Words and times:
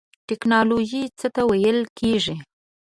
ټیکنالوژی 0.27 1.03
څه 1.19 1.27
ته 1.35 1.41
ویل 1.49 1.79
کیږی؟ 1.99 2.35